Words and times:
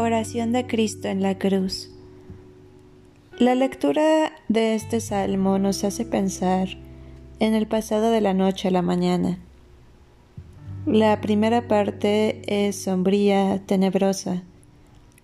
Oración 0.00 0.52
de 0.52 0.64
Cristo 0.64 1.08
en 1.08 1.22
la 1.22 1.38
cruz. 1.38 1.90
La 3.36 3.56
lectura 3.56 4.30
de 4.46 4.76
este 4.76 5.00
salmo 5.00 5.58
nos 5.58 5.82
hace 5.82 6.04
pensar 6.04 6.68
en 7.40 7.52
el 7.52 7.66
pasado 7.66 8.12
de 8.12 8.20
la 8.20 8.32
noche 8.32 8.68
a 8.68 8.70
la 8.70 8.80
mañana. 8.80 9.40
La 10.86 11.20
primera 11.20 11.66
parte 11.66 12.42
es 12.46 12.80
sombría, 12.80 13.60
tenebrosa. 13.66 14.44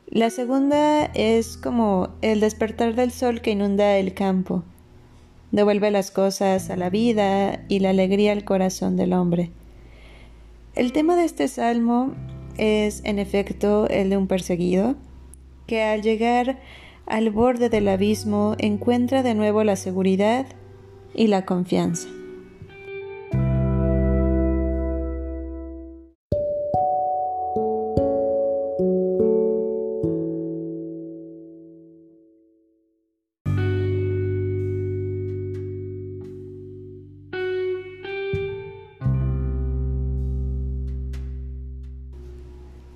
La 0.08 0.28
segunda 0.30 1.04
es 1.04 1.56
como 1.56 2.08
el 2.20 2.40
despertar 2.40 2.96
del 2.96 3.12
sol 3.12 3.42
que 3.42 3.52
inunda 3.52 3.96
el 3.96 4.12
campo. 4.12 4.64
Devuelve 5.52 5.92
las 5.92 6.10
cosas 6.10 6.68
a 6.70 6.76
la 6.76 6.90
vida 6.90 7.64
y 7.68 7.78
la 7.78 7.90
alegría 7.90 8.32
al 8.32 8.42
corazón 8.42 8.96
del 8.96 9.12
hombre. 9.12 9.52
El 10.74 10.90
tema 10.90 11.14
de 11.14 11.26
este 11.26 11.46
salmo 11.46 12.16
es 12.58 13.02
en 13.04 13.18
efecto 13.18 13.88
el 13.88 14.10
de 14.10 14.16
un 14.16 14.26
perseguido, 14.26 14.96
que 15.66 15.82
al 15.82 16.02
llegar 16.02 16.60
al 17.06 17.30
borde 17.30 17.68
del 17.68 17.88
abismo 17.88 18.54
encuentra 18.58 19.22
de 19.22 19.34
nuevo 19.34 19.64
la 19.64 19.76
seguridad 19.76 20.46
y 21.14 21.26
la 21.26 21.44
confianza. 21.44 22.08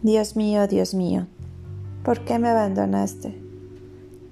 Dios 0.02 0.36
mío, 0.36 0.68
Dios 0.68 0.94
mío, 0.94 1.26
¿por 2.04 2.24
qué 2.24 2.38
me 2.38 2.48
abandonaste? 2.48 3.36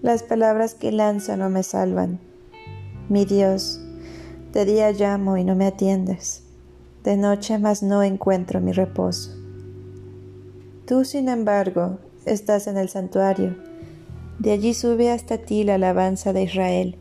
Las 0.01 0.23
palabras 0.23 0.75
que 0.75 0.93
lanzo 0.93 1.37
no 1.37 1.51
me 1.51 1.65
salvan. 1.65 2.21
Mi 3.09 3.25
Dios, 3.25 3.81
de 4.53 4.65
día 4.65 4.93
llamo 4.93 5.37
y 5.37 5.43
no 5.43 5.57
me 5.57 5.67
atiendes, 5.67 6.45
de 7.03 7.17
noche 7.17 7.59
más 7.59 7.83
no 7.83 8.05
encuentro 8.05 8.61
mi 8.61 8.71
reposo. 8.71 9.33
Tú, 10.87 11.05
sin 11.05 11.29
embargo, 11.29 11.99
estás 12.27 12.69
en 12.69 12.77
el 12.77 12.89
santuario, 12.89 13.57
de 14.39 14.53
allí 14.53 14.73
sube 14.73 15.11
hasta 15.11 15.39
ti 15.39 15.65
la 15.65 15.75
alabanza 15.75 16.33
de 16.33 16.45
Israel. 16.45 16.97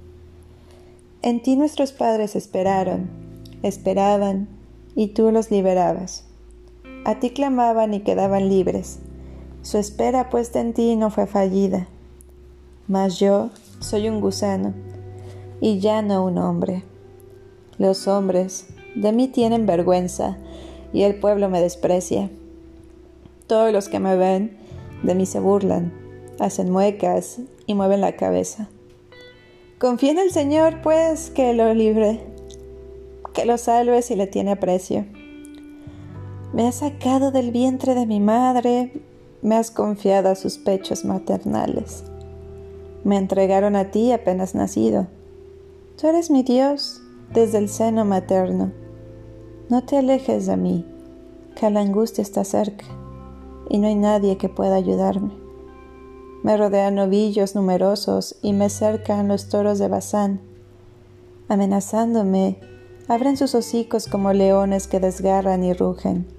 En 1.22 1.44
ti 1.44 1.56
nuestros 1.56 1.92
padres 1.92 2.36
esperaron, 2.36 3.12
esperaban, 3.62 4.48
y 4.96 5.10
tú 5.10 5.30
los 5.30 5.52
liberabas. 5.52 6.26
A 7.06 7.20
ti 7.20 7.30
clamaban 7.30 7.94
y 7.94 8.00
quedaban 8.00 8.50
libres. 8.50 8.98
Su 9.62 9.78
espera 9.78 10.32
puesta 10.32 10.60
en 10.60 10.74
ti 10.74 10.96
no 10.96 11.12
fue 11.12 11.28
fallida. 11.28 11.88
Mas 12.88 13.20
yo 13.20 13.52
soy 13.80 14.10
un 14.10 14.22
gusano 14.22 14.74
y 15.62 15.80
ya 15.80 16.02
no 16.02 16.26
un 16.26 16.40
hombre. 16.40 16.84
Los 17.78 18.08
hombres 18.08 18.66
de 18.96 19.12
mí 19.12 19.28
tienen 19.28 19.68
vergüenza 19.68 20.38
y 20.94 21.04
el 21.04 21.20
pueblo 21.20 21.48
me 21.48 21.62
desprecia. 21.62 22.32
Todos 23.46 23.72
los 23.72 23.88
que 23.88 24.00
me 24.00 24.16
ven 24.16 24.58
de 25.04 25.14
mí 25.14 25.28
se 25.28 25.40
burlan, 25.40 25.94
hacen 26.40 26.72
muecas 26.72 27.38
y 27.68 27.76
mueven 27.76 28.02
la 28.02 28.16
cabeza. 28.16 28.68
Confía 29.78 30.10
en 30.10 30.20
el 30.20 30.32
Señor, 30.32 30.82
pues, 30.82 31.30
que 31.30 31.54
lo 31.54 31.72
libre, 31.76 32.22
que 33.36 33.46
lo 33.46 33.60
salve 33.60 34.02
si 34.02 34.16
le 34.16 34.26
tiene 34.26 34.54
aprecio. 34.54 35.06
Me 36.56 36.70
has 36.70 36.76
sacado 36.76 37.32
del 37.32 37.52
vientre 37.52 37.96
de 37.96 38.06
mi 38.06 38.22
madre, 38.22 38.94
me 39.42 39.58
has 39.58 39.72
confiado 39.72 40.30
a 40.30 40.36
sus 40.36 40.58
pechos 40.58 41.04
maternales. 41.04 42.06
Me 43.04 43.18
entregaron 43.18 43.76
a 43.76 43.92
ti 43.92 44.14
apenas 44.14 44.56
nacido. 44.56 45.08
Tú 46.00 46.08
eres 46.08 46.32
mi 46.32 46.44
Dios 46.44 47.02
desde 47.34 47.58
el 47.58 47.68
seno 47.68 48.06
materno. 48.06 48.72
No 49.68 49.84
te 49.84 49.98
alejes 49.98 50.46
de 50.46 50.56
mí, 50.56 50.86
que 51.58 51.70
la 51.70 51.82
angustia 51.82 52.22
está 52.22 52.46
cerca 52.46 52.86
y 53.70 53.78
no 53.78 53.88
hay 53.88 53.96
nadie 53.96 54.38
que 54.38 54.48
pueda 54.48 54.76
ayudarme. 54.76 55.34
Me 56.42 56.56
rodean 56.56 56.96
novillos 56.96 57.54
numerosos 57.54 58.38
y 58.42 58.54
me 58.54 58.70
cercan 58.70 59.28
los 59.28 59.50
toros 59.50 59.78
de 59.78 59.90
Bazán. 59.90 60.40
Amenazándome, 61.50 62.62
abren 63.10 63.36
sus 63.36 63.56
hocicos 63.56 64.08
como 64.08 64.32
leones 64.32 64.88
que 64.88 65.02
desgarran 65.02 65.66
y 65.66 65.74
rugen. 65.74 66.34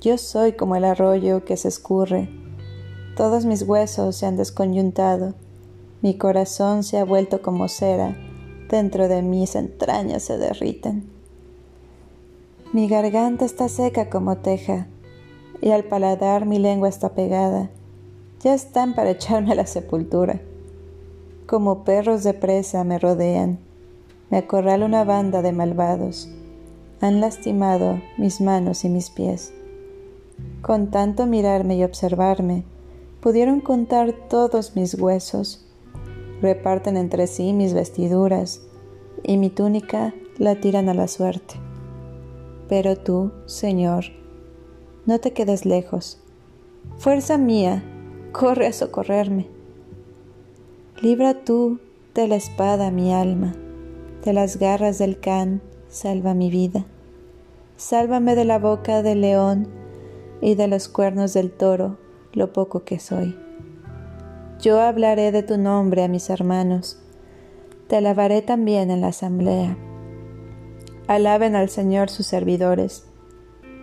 Yo 0.00 0.16
soy 0.16 0.52
como 0.52 0.76
el 0.76 0.84
arroyo 0.84 1.44
que 1.44 1.56
se 1.56 1.66
escurre. 1.66 2.28
Todos 3.16 3.44
mis 3.44 3.62
huesos 3.62 4.14
se 4.14 4.26
han 4.26 4.36
desconyuntado. 4.36 5.34
Mi 6.02 6.16
corazón 6.16 6.84
se 6.84 6.98
ha 6.98 7.04
vuelto 7.04 7.42
como 7.42 7.66
cera. 7.66 8.16
Dentro 8.70 9.08
de 9.08 9.22
mis 9.22 9.56
entrañas 9.56 10.22
se 10.22 10.38
derriten. 10.38 11.10
Mi 12.72 12.86
garganta 12.86 13.44
está 13.44 13.68
seca 13.68 14.08
como 14.08 14.36
teja, 14.36 14.86
y 15.60 15.70
al 15.70 15.82
paladar 15.84 16.46
mi 16.46 16.60
lengua 16.60 16.88
está 16.88 17.14
pegada. 17.14 17.70
Ya 18.44 18.54
están 18.54 18.94
para 18.94 19.10
echarme 19.10 19.52
a 19.52 19.56
la 19.56 19.66
sepultura. 19.66 20.40
Como 21.46 21.82
perros 21.82 22.22
de 22.22 22.34
presa 22.34 22.84
me 22.84 23.00
rodean. 23.00 23.58
Me 24.30 24.38
acorrala 24.38 24.84
una 24.84 25.02
banda 25.02 25.42
de 25.42 25.50
malvados. 25.50 26.28
Han 27.00 27.20
lastimado 27.20 28.00
mis 28.16 28.40
manos 28.40 28.84
y 28.84 28.90
mis 28.90 29.10
pies. 29.10 29.54
Con 30.62 30.90
tanto 30.90 31.26
mirarme 31.26 31.76
y 31.76 31.84
observarme, 31.84 32.64
pudieron 33.20 33.60
contar 33.60 34.12
todos 34.28 34.76
mis 34.76 34.94
huesos. 34.94 35.66
Reparten 36.42 36.96
entre 36.96 37.26
sí 37.26 37.52
mis 37.52 37.74
vestiduras, 37.74 38.62
y 39.22 39.36
mi 39.36 39.50
túnica 39.50 40.14
la 40.36 40.60
tiran 40.60 40.88
a 40.88 40.94
la 40.94 41.08
suerte. 41.08 41.54
Pero 42.68 42.96
tú, 42.96 43.32
Señor, 43.46 44.04
no 45.06 45.18
te 45.20 45.32
quedes 45.32 45.64
lejos. 45.64 46.20
Fuerza 46.98 47.38
mía, 47.38 47.82
corre 48.32 48.66
a 48.66 48.72
socorrerme. 48.72 49.48
Libra 51.00 51.44
tú 51.44 51.78
de 52.14 52.28
la 52.28 52.36
espada 52.36 52.90
mi 52.90 53.12
alma, 53.12 53.54
de 54.24 54.32
las 54.32 54.58
garras 54.58 54.98
del 54.98 55.18
can, 55.20 55.62
salva 55.88 56.34
mi 56.34 56.50
vida. 56.50 56.86
Sálvame 57.76 58.34
de 58.34 58.44
la 58.44 58.58
boca 58.58 59.02
del 59.02 59.20
león 59.20 59.68
y 60.40 60.54
de 60.54 60.68
los 60.68 60.88
cuernos 60.88 61.34
del 61.34 61.50
toro 61.50 61.98
lo 62.32 62.52
poco 62.52 62.84
que 62.84 62.98
soy. 62.98 63.36
Yo 64.60 64.80
hablaré 64.80 65.32
de 65.32 65.42
tu 65.42 65.58
nombre 65.58 66.02
a 66.02 66.08
mis 66.08 66.30
hermanos, 66.30 67.00
te 67.86 67.96
alabaré 67.96 68.42
también 68.42 68.90
en 68.90 69.00
la 69.00 69.08
asamblea. 69.08 69.76
Alaben 71.06 71.56
al 71.56 71.68
Señor 71.68 72.10
sus 72.10 72.26
servidores, 72.26 73.06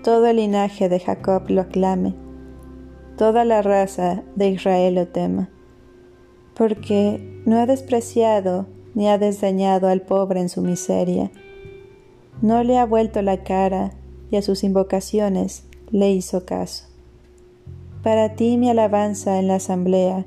todo 0.03 0.27
el 0.27 0.35
linaje 0.35 0.89
de 0.89 0.99
Jacob 0.99 1.43
lo 1.49 1.61
aclame, 1.61 2.13
toda 3.17 3.45
la 3.45 3.61
raza 3.61 4.23
de 4.35 4.49
Israel 4.49 4.95
lo 4.95 5.07
tema, 5.07 5.49
porque 6.55 7.41
no 7.45 7.57
ha 7.57 7.65
despreciado 7.65 8.67
ni 8.93 9.09
ha 9.09 9.17
desdeñado 9.17 9.87
al 9.87 10.01
pobre 10.01 10.41
en 10.41 10.49
su 10.49 10.61
miseria, 10.61 11.31
no 12.41 12.63
le 12.63 12.77
ha 12.77 12.85
vuelto 12.85 13.21
la 13.21 13.43
cara 13.43 13.93
y 14.29 14.35
a 14.35 14.41
sus 14.41 14.63
invocaciones 14.63 15.63
le 15.95 16.11
hizo 16.11 16.45
caso. 16.45 16.83
Para 18.03 18.35
ti 18.35 18.57
mi 18.57 18.69
alabanza 18.69 19.39
en 19.39 19.47
la 19.47 19.55
asamblea, 19.55 20.25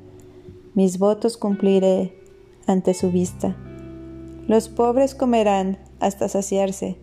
mis 0.73 0.97
votos 0.97 1.37
cumpliré 1.37 2.17
ante 2.65 2.95
su 2.95 3.11
vista. 3.11 3.55
Los 4.47 4.67
pobres 4.67 5.13
comerán 5.13 5.77
hasta 5.99 6.27
saciarse, 6.27 6.97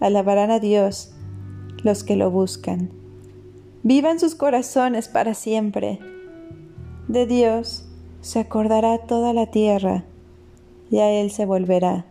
alabarán 0.00 0.50
a 0.50 0.60
Dios 0.60 1.14
los 1.82 2.04
que 2.04 2.16
lo 2.16 2.30
buscan. 2.30 2.90
Vivan 3.84 4.20
sus 4.20 4.34
corazones 4.34 5.08
para 5.08 5.32
siempre. 5.32 5.98
De 7.08 7.24
Dios 7.24 7.86
se 8.20 8.38
acordará 8.38 8.98
toda 8.98 9.32
la 9.32 9.46
tierra, 9.50 10.04
y 10.90 10.98
a 10.98 11.10
Él 11.10 11.30
se 11.30 11.46
volverá. 11.46 12.04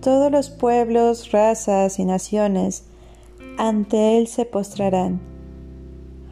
Todos 0.00 0.32
los 0.32 0.50
pueblos, 0.50 1.30
razas 1.30 2.00
y 2.00 2.04
naciones 2.04 2.89
ante 3.60 4.16
Él 4.16 4.26
se 4.26 4.46
postrarán. 4.46 5.20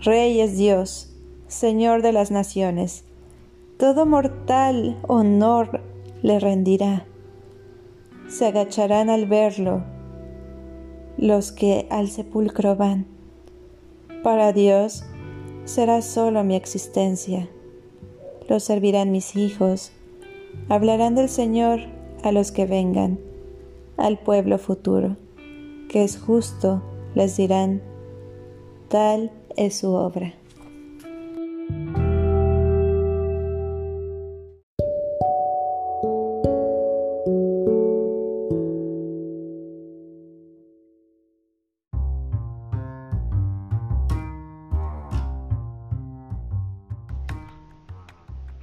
Rey 0.01 0.41
es 0.41 0.57
Dios, 0.57 1.15
Señor 1.47 2.01
de 2.01 2.13
las 2.13 2.31
naciones, 2.31 3.05
Todo 3.77 4.07
mortal 4.07 4.99
honor 5.07 5.83
le 6.23 6.41
rendirá. 6.41 7.05
Se 8.29 8.47
agacharán 8.47 9.11
al 9.11 9.27
verlo 9.27 9.85
los 11.19 11.53
que 11.53 11.87
al 11.91 12.09
sepulcro 12.09 12.77
van. 12.77 13.07
Para 14.25 14.53
Dios 14.53 15.05
será 15.65 16.01
solo 16.01 16.43
mi 16.45 16.57
existencia. 16.57 17.49
Lo 18.49 18.59
servirán 18.59 19.13
mis 19.13 19.37
hijos. 19.37 19.93
Hablarán 20.71 21.15
del 21.15 21.29
Señor 21.29 21.81
a 22.25 22.33
los 22.33 22.53
que 22.53 22.65
vengan, 22.65 23.21
al 23.99 24.19
pueblo 24.19 24.59
futuro, 24.59 25.17
que 25.89 26.03
es 26.03 26.19
justo, 26.19 26.83
les 27.14 27.37
dirán, 27.37 27.82
tal 28.88 29.31
es 29.56 29.76
su 29.76 29.93
obra. 29.93 30.34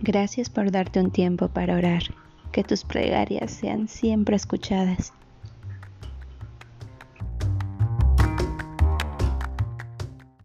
Gracias 0.06 0.52
por 0.52 0.70
darte 0.70 1.00
un 1.00 1.10
tiempo 1.10 1.48
para 1.48 1.76
orar. 1.76 2.04
Que 2.52 2.64
tus 2.64 2.84
plegarias 2.84 3.52
sean 3.52 3.88
siempre 3.88 4.36
escuchadas. 4.36 5.14